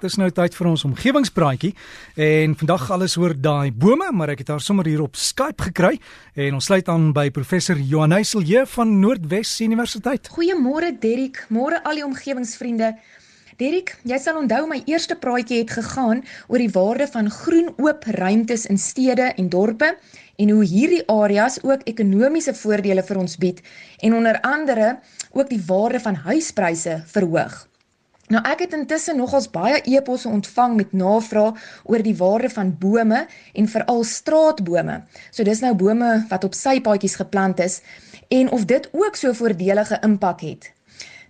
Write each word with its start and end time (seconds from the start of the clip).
Dis 0.00 0.16
nou 0.16 0.30
tyd 0.32 0.54
vir 0.56 0.68
ons 0.70 0.82
omgewingspraatjie 0.88 1.74
en 2.24 2.54
vandag 2.56 2.86
alles 2.94 3.18
oor 3.20 3.34
daai 3.36 3.68
bome, 3.68 4.06
maar 4.16 4.32
ek 4.32 4.40
het 4.40 4.52
haar 4.54 4.62
sommer 4.64 4.88
hier 4.88 5.02
op 5.04 5.18
Skype 5.20 5.66
gekry 5.66 5.98
en 6.40 6.56
ons 6.56 6.68
sluit 6.70 6.88
aan 6.88 7.10
by 7.12 7.26
professor 7.36 7.76
Johan 7.76 8.16
Heiselje 8.16 8.62
van 8.78 8.94
Noordwes 9.02 9.52
Universiteit. 9.60 10.32
Goeiemôre 10.32 10.94
Derik, 11.02 11.42
môre 11.52 11.82
al 11.84 12.00
die 12.00 12.06
omgewingsvriende. 12.06 12.94
Derik, 13.60 13.92
jy 14.08 14.16
sal 14.16 14.40
onthou 14.40 14.62
my 14.70 14.80
eerste 14.88 15.18
praatjie 15.20 15.60
het 15.60 15.76
gegaan 15.76 16.24
oor 16.48 16.64
die 16.64 16.72
waarde 16.72 17.04
van 17.12 17.28
groen 17.28 17.68
oop 17.76 18.08
ruimtes 18.16 18.64
in 18.72 18.80
stede 18.80 19.34
en 19.36 19.52
dorpe 19.52 19.98
en 20.40 20.56
hoe 20.56 20.64
hierdie 20.64 21.04
areas 21.12 21.60
ook 21.60 21.84
ekonomiese 21.92 22.56
voordele 22.56 23.04
vir 23.04 23.20
ons 23.20 23.36
bied 23.36 23.60
en 24.00 24.16
onder 24.16 24.40
andere 24.48 24.94
ook 25.36 25.52
die 25.52 25.60
waarde 25.68 26.00
van 26.00 26.24
huispryse 26.24 27.02
verhoog. 27.12 27.66
Nou 28.30 28.40
ek 28.46 28.60
het 28.62 28.74
intussen 28.76 29.16
nogals 29.18 29.48
baie 29.50 29.80
eposse 29.90 30.28
ontvang 30.30 30.76
met 30.78 30.92
navrae 30.94 31.48
oor 31.90 32.02
die 32.06 32.14
waarde 32.14 32.50
van 32.54 32.68
bome 32.78 33.24
en 33.58 33.66
veral 33.72 34.04
straatbome. 34.06 35.00
So 35.34 35.42
dis 35.42 35.62
nou 35.64 35.72
bome 35.74 36.10
wat 36.30 36.46
op 36.46 36.54
sypaadjies 36.54 37.16
geplant 37.18 37.58
is 37.64 37.80
en 38.30 38.52
of 38.54 38.68
dit 38.70 38.86
ook 38.92 39.18
so 39.18 39.34
voordelige 39.34 39.98
impak 40.06 40.44
het. 40.46 40.70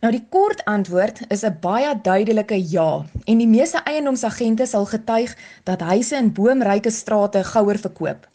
Nou 0.04 0.12
die 0.12 0.26
kort 0.28 0.60
antwoord 0.68 1.22
is 1.32 1.44
'n 1.44 1.56
baie 1.60 1.96
duidelike 2.02 2.60
ja 2.68 3.04
en 3.24 3.38
die 3.38 3.48
meeste 3.48 3.80
eiendomsagente 3.84 4.66
sal 4.66 4.84
getuig 4.84 5.36
dat 5.64 5.80
huise 5.80 6.16
in 6.16 6.32
boomryke 6.32 6.90
strate 6.90 7.44
gouer 7.44 7.78
verkoop. 7.78 8.28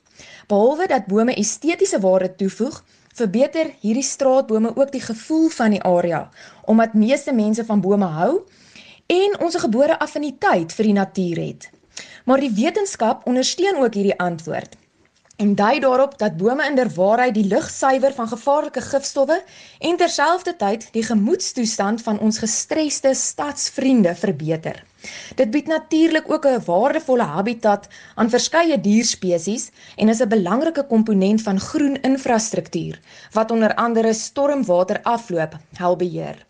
Behalwe 0.48 0.88
dat 0.88 1.06
bome 1.06 1.34
estetiese 1.34 2.00
waarde 2.00 2.36
toevoeg, 2.36 2.84
verbeter 3.16 3.72
hierdie 3.80 4.04
straatbome 4.04 4.74
ook 4.76 4.92
die 4.92 5.04
gevoel 5.04 5.50
van 5.50 5.76
die 5.76 5.84
area 5.84 6.30
omdat 6.66 6.94
meeste 6.94 7.34
mense 7.34 7.66
van 7.66 7.82
bome 7.82 8.06
hou 8.06 8.32
en 9.08 9.38
ons 9.40 9.56
gebore 9.62 10.00
affiniteit 10.00 10.74
vir 10.74 10.88
die 10.90 10.98
natuur 10.98 11.42
het. 11.42 11.70
Maar 12.26 12.42
die 12.42 12.52
wetenskap 12.58 13.28
ondersteun 13.30 13.78
ook 13.84 13.94
hierdie 13.94 14.18
antwoord 14.20 14.76
en 15.36 15.56
dui 15.56 15.80
daarop 15.80 16.18
dat 16.18 16.38
bome 16.38 16.66
inderwaarheid 16.70 17.34
die 17.36 17.48
lug 17.48 17.70
suiwer 17.70 18.14
van 18.14 18.28
gevaarlike 18.32 18.82
gifstowwe 18.82 19.42
en 19.80 19.98
terselfdertyd 19.98 20.88
die 20.96 21.04
gemoedstoestand 21.04 22.02
van 22.02 22.20
ons 22.20 22.40
gestresste 22.40 23.14
stadsvriende 23.14 24.16
verbeter. 24.16 24.84
Dit 25.36 25.52
bied 25.52 25.68
natuurlik 25.68 26.32
ook 26.32 26.46
'n 26.48 26.64
waardevolle 26.66 27.28
habitat 27.36 27.88
aan 28.16 28.30
verskeie 28.30 28.82
dierspesies 28.82 29.70
en 29.96 30.10
is 30.10 30.22
'n 30.22 30.30
belangrike 30.30 30.84
komponent 30.84 31.42
van 31.42 31.60
groen 31.60 32.02
infrastruktuur 32.02 33.00
wat 33.32 33.52
onder 33.52 33.76
andere 33.76 34.14
stormwaterafloop 34.14 35.58
help 35.74 36.00
beheer. 36.00 36.46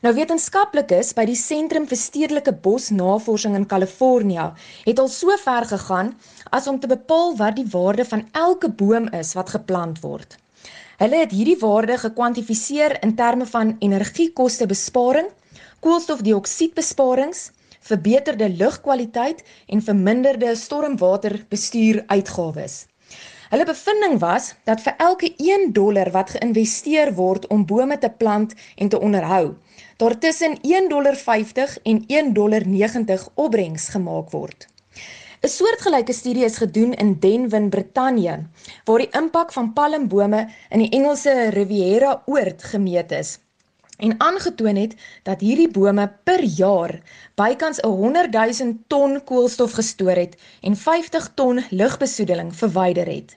Nou 0.00 0.14
wetenskaplikes 0.16 1.10
by 1.12 1.26
die 1.28 1.36
Sentrum 1.36 1.84
vir 1.88 1.98
Stedelike 2.00 2.54
Bosnavorsing 2.64 3.52
in 3.58 3.66
Kalifornië 3.68 4.46
het 4.86 5.02
al 5.02 5.10
so 5.12 5.34
ver 5.42 5.66
gegaan 5.68 6.14
as 6.56 6.68
om 6.72 6.78
te 6.80 6.88
bepaal 6.88 7.34
wat 7.36 7.58
die 7.58 7.66
waarde 7.74 8.06
van 8.08 8.22
elke 8.32 8.70
boom 8.82 9.10
is 9.18 9.34
wat 9.36 9.52
geplant 9.52 10.00
word. 10.00 10.38
Hulle 11.02 11.20
het 11.20 11.34
hierdie 11.36 11.58
waarde 11.60 11.98
gekwantifiseer 12.00 12.96
in 13.04 13.12
terme 13.18 13.44
van 13.52 13.74
energiekostebesparing, 13.84 15.28
koolstofdioksiedbesparings, 15.84 17.50
verbeterde 17.92 18.48
lugkwaliteit 18.48 19.44
en 19.68 19.84
verminderde 19.84 20.54
stormwaterbestuur 20.56 22.06
uitgawes. 22.06 22.86
Hulle 23.50 23.64
bevinding 23.66 24.20
was 24.22 24.52
dat 24.68 24.78
vir 24.84 24.94
elke 25.02 25.28
1 25.42 25.72
dollar 25.74 26.12
wat 26.14 26.28
geïnvesteer 26.36 27.08
word 27.16 27.48
om 27.50 27.64
bome 27.66 27.96
te 27.98 28.10
plant 28.20 28.52
en 28.76 28.90
te 28.92 29.00
onderhou, 29.02 29.56
daar 29.98 30.14
tussen 30.22 30.54
1.50 30.62 30.92
dollar 30.92 31.18
en 31.82 31.98
1.90 32.06 32.32
dollar 32.38 33.26
opbrengs 33.34 33.88
gemaak 33.96 34.30
word. 34.30 34.68
'n 35.42 35.48
Soortgelyke 35.48 36.12
studie 36.12 36.44
is 36.44 36.62
gedoen 36.62 36.94
in 36.94 37.16
Denwin, 37.18 37.68
Brittanje, 37.74 38.38
waar 38.84 39.02
die 39.02 39.12
impak 39.18 39.52
van 39.52 39.72
palmbome 39.72 40.46
in 40.70 40.86
die 40.86 40.92
Engelse 41.00 41.50
Riviera 41.50 42.22
oord 42.26 42.62
gemeet 42.62 43.12
is 43.12 43.38
en 44.00 44.14
aangetoon 44.20 44.76
het 44.76 44.94
dat 45.28 45.40
hierdie 45.44 45.68
bome 45.68 46.06
per 46.24 46.42
jaar 46.42 46.96
bykans 47.40 47.80
100 47.84 48.32
000 48.32 48.74
ton 48.86 49.20
koolstof 49.24 49.76
gestoor 49.78 50.16
het 50.22 50.36
en 50.60 50.76
50 50.76 51.30
ton 51.34 51.62
lugbesoedeling 51.70 52.56
verwyder 52.56 53.06
het. 53.06 53.36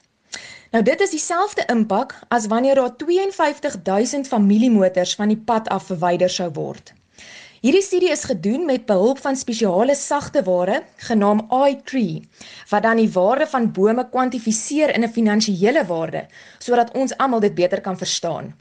Nou 0.73 0.83
dit 0.83 1.01
is 1.05 1.11
dieselfde 1.13 1.67
impak 1.69 2.15
as 2.27 2.47
wanneer 2.49 2.75
daar 2.75 2.95
52000 2.97 4.27
familiemotors 4.27 5.15
van 5.15 5.27
die 5.27 5.37
pad 5.37 5.69
af 5.69 5.91
verwyder 5.91 6.29
sou 6.29 6.49
word. 6.53 6.93
Hierdie 7.63 7.83
studie 7.83 8.09
is 8.11 8.25
gedoen 8.27 8.65
met 8.65 8.85
behulp 8.85 9.21
van 9.23 9.37
spesiale 9.39 9.93
sagte 9.95 10.41
ware 10.43 10.81
genaamd 11.05 11.53
iTree 11.67 12.25
wat 12.71 12.83
dan 12.83 12.99
die 12.99 13.11
waarde 13.11 13.47
van 13.47 13.69
bome 13.71 14.03
kwantifiseer 14.09 14.91
in 14.95 15.03
'n 15.03 15.13
finansiële 15.19 15.85
waarde 15.85 16.25
sodat 16.59 16.91
ons 16.91 17.17
almal 17.17 17.39
dit 17.39 17.55
beter 17.55 17.81
kan 17.81 17.97
verstaan. 17.97 18.53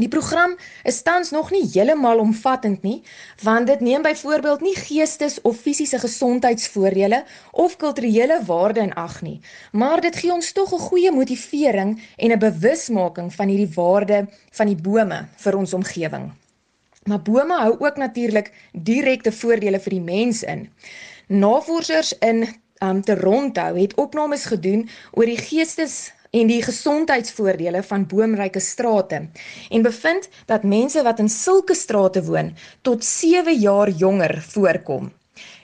Die 0.00 0.08
program 0.08 0.54
is 0.88 1.02
tans 1.04 1.30
nog 1.30 1.50
nie 1.52 1.66
heeltemal 1.68 2.22
omvattend 2.22 2.82
nie, 2.86 3.02
want 3.44 3.66
dit 3.68 3.80
neem 3.84 4.02
byvoorbeeld 4.02 4.62
nie 4.64 4.76
geestes 4.78 5.36
of 5.44 5.58
fisiese 5.60 5.98
gesondheidsvoordele 6.00 7.18
of 7.52 7.76
kulturele 7.76 8.38
waarde 8.46 8.80
in 8.80 8.94
ag 8.94 9.18
nie, 9.26 9.40
maar 9.72 10.00
dit 10.00 10.16
gee 10.16 10.32
ons 10.32 10.52
tog 10.56 10.72
'n 10.72 10.86
goeie 10.88 11.12
motivering 11.12 12.00
en 12.16 12.32
'n 12.32 12.38
bewusmaking 12.38 13.34
van 13.34 13.48
hierdie 13.48 13.74
waarde 13.74 14.28
van 14.50 14.66
die 14.66 14.80
bome 14.88 15.26
vir 15.36 15.56
ons 15.56 15.74
omgewing. 15.74 16.32
Maar 17.04 17.22
bome 17.22 17.56
hou 17.60 17.76
ook 17.78 17.96
natuurlik 17.96 18.52
direkte 18.72 19.32
voordele 19.32 19.80
vir 19.80 19.90
die 19.90 20.00
mens 20.00 20.42
in. 20.42 20.68
Navorsers 21.26 22.18
in 22.18 22.48
um, 22.82 23.02
Toronto 23.02 23.74
het 23.74 23.94
opnames 23.94 24.44
gedoen 24.44 24.88
oor 25.12 25.26
die 25.26 25.38
geestes 25.38 26.12
en 26.30 26.46
die 26.46 26.62
gesondheidsvoordele 26.62 27.82
van 27.82 28.06
boomryke 28.06 28.60
strate 28.60 29.22
en 29.70 29.82
bevind 29.82 30.28
dat 30.46 30.62
mense 30.62 31.02
wat 31.02 31.18
in 31.18 31.28
sulke 31.28 31.74
strate 31.74 32.22
woon 32.24 32.52
tot 32.82 33.04
7 33.04 33.58
jaar 33.58 33.90
jonger 33.90 34.36
voorkom. 34.52 35.10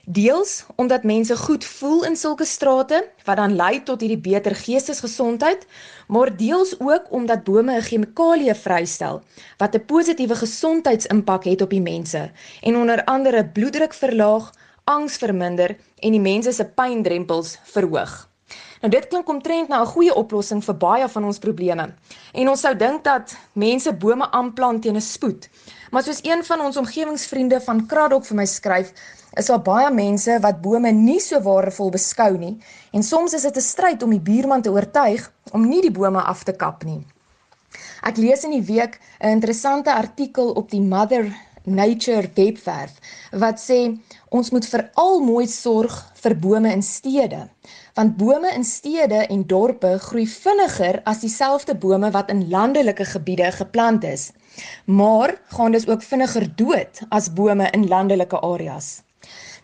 Deels 0.08 0.64
omdat 0.76 1.02
mense 1.02 1.36
goed 1.36 1.64
voel 1.64 2.04
in 2.04 2.16
sulke 2.16 2.44
strate 2.44 2.98
wat 3.24 3.36
dan 3.36 3.56
lei 3.56 3.82
tot 3.82 4.00
hierdie 4.00 4.22
beter 4.22 4.54
geestesgesondheid, 4.54 5.66
maar 6.06 6.30
deels 6.36 6.74
ook 6.78 7.10
omdat 7.10 7.44
bome 7.44 7.74
'n 7.74 7.82
chemikalie 7.82 8.54
vrystel 8.54 9.22
wat 9.58 9.74
'n 9.74 9.84
positiewe 9.86 10.34
gesondheidsimpak 10.34 11.44
het 11.44 11.62
op 11.62 11.70
die 11.70 11.82
mense 11.82 12.30
en 12.62 12.76
onder 12.76 13.04
andere 13.04 13.46
bloeddruk 13.46 13.94
verlaag, 13.94 14.52
angs 14.84 15.16
verminder 15.16 15.76
en 15.98 16.10
die 16.10 16.20
mense 16.20 16.52
se 16.52 16.64
pyndrempels 16.64 17.58
verhoog. 17.64 18.35
Nou 18.86 18.94
dit 18.94 19.06
klink 19.10 19.26
omtrent 19.26 19.68
na 19.68 19.80
'n 19.82 19.86
goeie 19.90 20.14
oplossing 20.14 20.60
vir 20.64 20.76
baie 20.78 21.08
van 21.08 21.24
ons 21.24 21.38
probleme. 21.38 21.94
En 22.32 22.48
ons 22.48 22.60
sou 22.60 22.74
dink 22.74 23.02
dat 23.04 23.36
mense 23.52 23.92
bome 23.92 24.30
aanplant 24.30 24.82
teen 24.82 24.96
'n 24.96 25.00
spoed. 25.00 25.48
Maar 25.90 26.02
soos 26.02 26.20
een 26.22 26.44
van 26.44 26.60
ons 26.60 26.76
omgewingsvriende 26.76 27.60
van 27.60 27.86
Kraddock 27.86 28.24
vir 28.24 28.36
my 28.36 28.46
skryf, 28.46 28.92
is 29.34 29.46
daar 29.46 29.62
baie 29.62 29.90
mense 29.90 30.38
wat 30.40 30.60
bome 30.60 30.92
nie 30.92 31.20
so 31.20 31.40
waardevol 31.40 31.90
beskou 31.90 32.38
nie 32.38 32.58
en 32.92 33.02
soms 33.02 33.34
is 33.34 33.42
dit 33.42 33.56
'n 33.56 33.60
stryd 33.60 34.02
om 34.02 34.10
die 34.10 34.20
buurman 34.20 34.62
te 34.62 34.70
oortuig 34.70 35.32
om 35.52 35.68
nie 35.68 35.80
die 35.80 35.90
bome 35.90 36.22
af 36.22 36.44
te 36.44 36.52
kap 36.52 36.84
nie. 36.84 37.06
Ek 38.02 38.16
lees 38.16 38.44
in 38.44 38.50
die 38.50 38.74
week 38.74 39.00
'n 39.20 39.28
interessante 39.28 39.94
artikel 39.94 40.50
op 40.50 40.70
die 40.70 40.80
Mother 40.80 41.32
Nature 41.66 42.30
webwerf 42.34 42.98
wat 43.30 43.58
sê 43.58 43.78
ons 44.30 44.50
moet 44.54 44.66
veral 44.70 45.20
mooi 45.26 45.46
sorg 45.50 45.96
vir 46.22 46.34
bome 46.38 46.70
in 46.72 46.82
stede 46.82 47.40
want 47.98 48.16
bome 48.20 48.52
in 48.54 48.64
stede 48.64 49.24
en 49.26 49.42
dorpe 49.50 49.96
groei 50.08 50.26
vinniger 50.30 51.00
as 51.04 51.24
dieselfde 51.24 51.74
bome 51.74 52.10
wat 52.14 52.30
in 52.30 52.44
landelike 52.52 53.04
gebiede 53.04 53.50
geplant 53.52 54.04
is. 54.04 54.30
Maar 54.84 55.34
gaan 55.56 55.72
dus 55.72 55.88
ook 55.88 56.02
vinniger 56.02 56.46
dood 56.56 57.02
as 57.08 57.32
bome 57.32 57.70
in 57.72 57.88
landelike 57.88 58.40
areas 58.40 59.05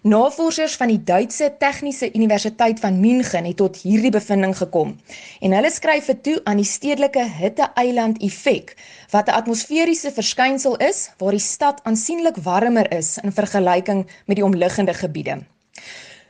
Navorsers 0.02 0.74
van 0.74 0.90
die 0.90 0.98
Duitse 0.98 1.46
Tegniese 1.62 2.08
Universiteit 2.12 2.81
van 2.82 2.96
München 2.99 3.44
het 3.46 3.60
tot 3.60 3.76
hierdie 3.84 4.10
bevinding 4.10 4.56
gekom. 4.58 4.96
En 5.38 5.52
hulle 5.54 5.70
skryf 5.70 6.08
dit 6.10 6.22
toe 6.26 6.32
aan 6.43 6.58
die 6.58 6.66
stedelike 6.66 7.22
hitte-eiland 7.37 8.19
effek, 8.19 8.75
wat 9.14 9.31
'n 9.31 9.37
atmosferiese 9.38 10.10
verskynsel 10.10 10.75
is 10.76 11.12
waar 11.19 11.31
die 11.38 11.46
stad 11.46 11.78
aansienlik 11.84 12.43
warmer 12.43 12.90
is 12.99 13.19
in 13.22 13.32
vergelyking 13.32 14.02
met 14.26 14.37
die 14.37 14.44
omliggende 14.44 14.94
gebiede. 14.94 15.38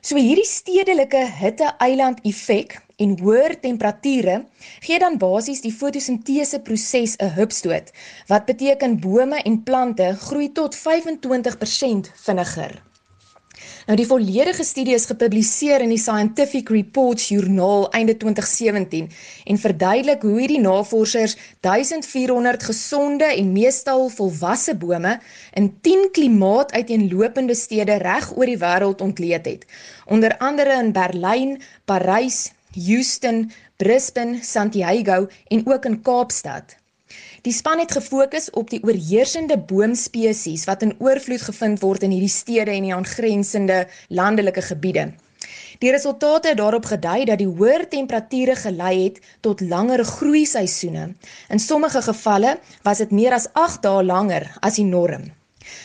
So 0.01 0.17
hierdie 0.17 0.47
stedelike 0.47 1.25
hitte-eiland 1.41 2.21
effek 2.23 2.81
en 2.97 3.19
hoër 3.19 3.61
temperature 3.61 4.45
gee 4.81 4.99
dan 4.99 5.19
basies 5.19 5.61
die 5.61 5.73
fotosintese 5.73 6.61
proses 6.61 7.17
'n 7.17 7.33
hupstoot, 7.41 7.91
wat 8.27 8.45
beteken 8.45 9.01
bome 9.01 9.43
en 9.43 9.63
plante 9.63 10.17
groei 10.21 10.53
tot 10.53 10.77
25% 10.77 12.13
vinniger. 12.15 12.92
Nou 13.87 13.97
die 13.99 14.07
volledige 14.07 14.65
studie 14.65 14.95
is 14.95 15.09
gepubliseer 15.11 15.83
in 15.83 15.91
die 15.91 15.99
Scientific 15.99 16.71
Reports 16.71 17.29
joernaal 17.33 17.89
einde 17.99 18.15
2017 18.17 19.09
en 19.45 19.59
verduidelik 19.59 20.23
hoe 20.23 20.37
hierdie 20.39 20.61
navorsers 20.63 21.37
1400 21.67 22.63
gesonde 22.71 23.25
en 23.25 23.53
meestal 23.53 24.09
volwasse 24.09 24.77
bome 24.79 25.17
in 25.59 25.73
10 25.81 26.09
klimaatuiteenlopende 26.13 27.55
stede 27.59 27.99
reg 28.03 28.31
oor 28.37 28.47
die 28.47 28.61
wêreld 28.63 29.03
ontleed 29.03 29.47
het. 29.51 29.67
Onder 30.07 30.37
andere 30.39 30.79
in 30.79 30.93
Berlyn, 30.93 31.59
Parys, 31.85 32.53
Houston, 32.75 33.51
Brisbane, 33.77 34.39
Santiago 34.43 35.27
en 35.49 35.67
ook 35.67 35.85
in 35.85 36.03
Kaapstad. 36.03 36.82
Die 37.43 37.53
span 37.53 37.83
het 37.83 37.93
gefokus 37.93 38.51
op 38.51 38.71
die 38.71 38.83
oorheersende 38.85 39.59
boomspesies 39.59 40.65
wat 40.71 40.83
in 40.87 40.95
oorvloed 40.99 41.43
gevind 41.43 41.83
word 41.83 42.07
in 42.07 42.15
hierdie 42.15 42.31
stede 42.31 42.71
en 42.71 42.87
die 42.87 42.95
aangrensende 42.95 43.87
landelike 44.09 44.63
gebiede. 44.63 45.11
Die 45.83 45.91
resultate 45.91 46.53
het 46.53 46.61
daarop 46.61 46.85
gedui 46.87 47.25
dat 47.27 47.41
die 47.41 47.49
hoër 47.51 47.89
temperature 47.91 48.55
gelei 48.57 48.95
het 49.05 49.19
tot 49.41 49.61
langer 49.61 50.05
groei 50.07 50.45
seisoene. 50.47 51.09
In 51.51 51.59
sommige 51.59 52.03
gevalle 52.07 52.59
was 52.87 53.03
dit 53.03 53.11
meer 53.11 53.35
as 53.35 53.49
8 53.59 53.83
dae 53.83 54.05
langer 54.07 54.47
as 54.61 54.79
die 54.79 54.87
norm. 54.87 55.27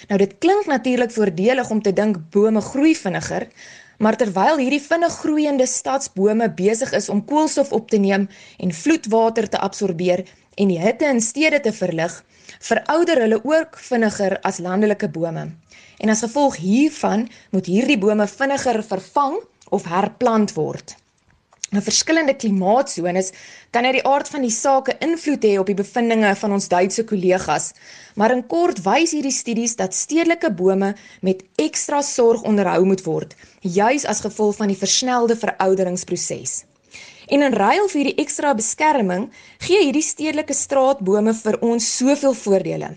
Nou 0.09 0.19
dit 0.21 0.37
klink 0.37 0.69
natuurlik 0.69 1.11
voordelig 1.11 1.69
om 1.73 1.81
te 1.81 1.93
dink 1.93 2.21
bome 2.33 2.61
groei 2.61 2.93
vinniger, 2.95 3.47
maar 3.97 4.17
terwyl 4.17 4.61
hierdie 4.61 4.81
vinnig 4.81 5.17
groeiende 5.23 5.65
stadsbome 5.65 6.49
besig 6.61 6.93
is 6.93 7.09
om 7.09 7.25
koolstof 7.25 7.73
op 7.73 7.89
te 7.89 7.97
neem 7.97 8.27
en 8.57 8.73
vloedwater 8.73 9.49
te 9.49 9.57
absorbeer, 9.69 10.25
en 10.57 10.71
die 10.73 10.79
hitte 10.81 11.05
in 11.05 11.21
stede 11.21 11.59
te 11.61 11.73
verlig, 11.73 12.13
verouder 12.69 13.21
hulle 13.23 13.41
ook 13.45 13.77
vinniger 13.89 14.37
as 14.49 14.61
landelike 14.63 15.09
bome. 15.13 15.49
En 16.01 16.13
as 16.13 16.23
gevolg 16.25 16.57
hiervan 16.61 17.27
moet 17.53 17.69
hierdie 17.69 17.99
bome 18.01 18.27
vinniger 18.27 18.81
vervang 18.83 19.37
of 19.69 19.85
herplant 19.89 20.53
word. 20.57 20.95
'n 21.75 21.83
Verskillende 21.83 22.33
klimaatsones 22.33 23.33
kan 23.75 23.85
uit 23.85 23.97
die 23.97 24.05
aard 24.07 24.29
van 24.31 24.45
die 24.45 24.53
saak 24.55 24.87
invloed 25.03 25.43
hê 25.43 25.57
op 25.59 25.67
die 25.67 25.75
bevindinge 25.75 26.29
van 26.41 26.53
ons 26.55 26.69
Duitse 26.71 27.03
kollegas, 27.09 27.73
maar 28.15 28.31
in 28.31 28.45
kort 28.53 28.79
wys 28.85 29.11
hierdie 29.11 29.35
studies 29.35 29.75
dat 29.75 29.97
stedelike 29.97 30.53
bome 30.61 30.93
met 31.21 31.43
ekstra 31.59 31.99
sorg 32.01 32.47
onderhou 32.47 32.85
moet 32.87 33.03
word, 33.03 33.35
juis 33.61 34.07
as 34.07 34.23
gevolg 34.23 34.55
van 34.61 34.71
die 34.71 34.79
versnelde 34.79 35.35
verouderingsproses. 35.35 36.63
En 37.27 37.41
in 37.43 37.53
ruil 37.53 37.89
vir 37.91 37.99
hierdie 37.99 38.23
ekstra 38.23 38.53
beskerming, 38.55 39.25
gee 39.59 39.81
hierdie 39.83 40.05
stedelike 40.05 40.55
straatbome 40.55 41.33
vir 41.35 41.57
ons 41.65 41.87
soveel 41.97 42.33
voordele. 42.33 42.93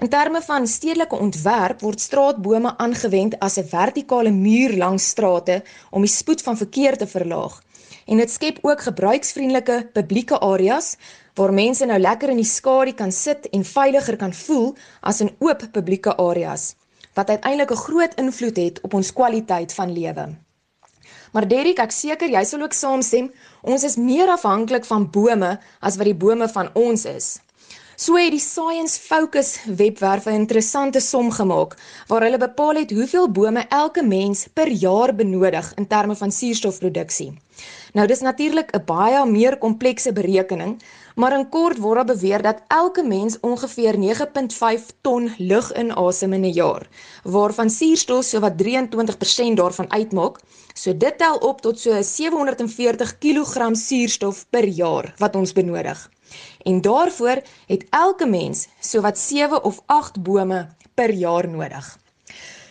In 0.00 0.08
terme 0.08 0.40
van 0.44 0.68
stedelike 0.68 1.18
ontwerp 1.26 1.82
word 1.84 2.00
straatbome 2.00 2.72
aangewend 2.84 3.36
as 3.40 3.58
'n 3.58 3.68
vertikale 3.68 4.30
muur 4.30 4.76
langs 4.76 5.08
strate 5.12 5.62
om 5.90 6.00
die 6.00 6.14
spoed 6.14 6.42
van 6.42 6.56
verkeer 6.56 6.96
te 6.96 7.06
verlaag. 7.06 7.60
En 8.06 8.16
dit 8.16 8.30
skep 8.30 8.58
ook 8.62 8.80
gebruiksvriendelike 8.80 9.90
publieke 9.92 10.38
areas 10.40 10.96
waar 11.34 11.52
mense 11.52 11.86
nou 11.86 11.98
lekker 11.98 12.30
in 12.30 12.40
die 12.40 12.52
skadu 12.56 12.92
kan 12.92 13.12
sit 13.12 13.48
en 13.50 13.64
veiliger 13.64 14.16
kan 14.16 14.32
voel 14.32 14.74
as 15.00 15.20
in 15.20 15.36
oop 15.38 15.68
publieke 15.72 16.16
areas 16.16 16.74
wat 17.16 17.28
uiteindelik 17.28 17.70
'n 17.70 17.84
groot 17.86 18.14
invloed 18.14 18.56
het 18.56 18.80
op 18.80 18.94
ons 18.94 19.12
kwaliteit 19.12 19.72
van 19.74 19.92
lewe. 19.92 20.45
Maar 21.32 21.48
Derrick, 21.48 21.78
ek 21.78 21.92
seker 21.92 22.28
jy 22.28 22.44
sal 22.44 22.62
ook 22.62 22.72
saamstem, 22.72 23.32
ons 23.62 23.84
is 23.84 23.96
meer 23.96 24.28
afhanklik 24.28 24.84
van 24.84 25.10
bome 25.10 25.58
as 25.80 25.96
wat 25.96 26.06
die 26.06 26.14
bome 26.14 26.48
van 26.48 26.70
ons 26.74 27.04
is. 27.04 27.36
So 27.96 28.18
het 28.20 28.34
die 28.34 28.42
Science 28.42 29.00
Focus 29.00 29.54
webwerf 29.64 30.26
'n 30.26 30.34
interessante 30.42 31.00
som 31.00 31.30
gemaak 31.30 31.76
waar 32.08 32.22
hulle 32.22 32.38
bepaal 32.38 32.76
het 32.76 32.90
hoeveel 32.90 33.30
bome 33.30 33.64
elke 33.68 34.02
mens 34.02 34.48
per 34.52 34.68
jaar 34.68 35.14
benodig 35.14 35.72
in 35.76 35.86
terme 35.86 36.14
van 36.14 36.30
suurstofproduksie. 36.30 37.32
Nou 37.94 38.06
dis 38.06 38.20
natuurlik 38.20 38.74
'n 38.76 38.84
baie 38.84 39.26
meer 39.26 39.56
komplekse 39.58 40.12
berekening, 40.12 40.82
maar 41.16 41.32
in 41.32 41.48
kort 41.48 41.78
word 41.80 41.96
daar 41.96 42.16
beweer 42.16 42.42
dat 42.44 42.62
elke 42.68 43.02
mens 43.02 43.38
ongeveer 43.40 43.96
9.5 43.96 44.88
ton 45.00 45.30
lug 45.38 45.72
inasem 45.72 46.32
in 46.32 46.44
'n 46.44 46.52
jaar, 46.52 46.88
waarvan 47.24 47.70
suurstof 47.70 48.24
sowat 48.24 48.58
23% 48.58 49.56
daarvan 49.56 49.92
uitmaak. 49.92 50.40
So 50.74 50.96
dit 50.96 51.18
tel 51.18 51.36
op 51.36 51.60
tot 51.60 51.80
so 51.80 52.02
740 52.02 53.18
kg 53.18 53.68
suurstof 53.72 54.46
per 54.50 54.68
jaar 54.68 55.14
wat 55.18 55.34
ons 55.34 55.52
benodig. 55.52 56.10
En 56.62 56.80
daarvoor 56.80 57.42
het 57.66 57.86
elke 57.90 58.26
mens 58.26 58.68
sowat 58.80 59.18
7 59.18 59.64
of 59.64 59.82
8 59.86 60.22
bome 60.22 60.68
per 60.94 61.10
jaar 61.10 61.48
nodig. 61.48 61.98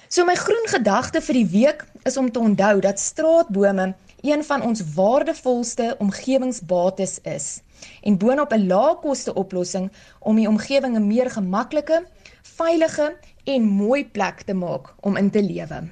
So 0.07 0.25
my 0.25 0.35
groen 0.35 0.67
gedagte 0.67 1.21
vir 1.21 1.33
die 1.33 1.47
week 1.51 1.85
is 2.03 2.17
om 2.17 2.31
te 2.31 2.39
onthou 2.39 2.79
dat 2.79 2.99
straatbome 2.99 3.95
een 4.21 4.43
van 4.43 4.61
ons 4.61 4.83
waardevolste 4.93 5.95
omgewingsbates 5.99 7.19
is 7.21 7.61
en 8.01 8.17
boonop 8.17 8.51
'n 8.53 8.67
laagkoste 8.67 9.33
oplossing 9.33 9.91
om 10.19 10.35
die 10.35 10.47
omgewing 10.47 10.95
'n 10.97 11.07
meer 11.07 11.31
gemaklike, 11.31 12.05
veilige 12.41 13.15
en 13.43 13.63
mooi 13.63 14.05
plek 14.05 14.41
te 14.41 14.53
maak 14.53 14.93
om 14.99 15.15
in 15.15 15.29
te 15.29 15.43
lewe. 15.43 15.83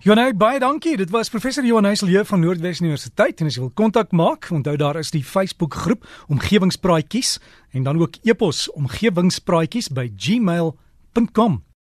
Johanay, 0.00 0.34
baie 0.36 0.58
dankie. 0.58 0.96
Dit 0.96 1.10
was 1.10 1.28
professor 1.28 1.64
Johanay 1.64 1.94
Silje 1.94 2.24
van 2.24 2.40
Noordwes 2.40 2.80
Universiteit 2.80 3.40
en 3.40 3.46
as 3.46 3.54
jy 3.54 3.60
wil 3.60 3.74
kontak 3.74 4.10
maak, 4.10 4.48
onthou 4.50 4.76
daar 4.76 4.96
is 4.96 5.10
die 5.10 5.24
Facebook 5.24 5.74
groep 5.74 6.06
Omgewingspraatjies 6.28 7.38
en 7.72 7.82
dan 7.82 8.00
ook 8.00 8.16
e-pos 8.22 8.70
omgewingspraatjies 8.72 9.88
by 9.88 10.12
gmail.com. 10.16 11.65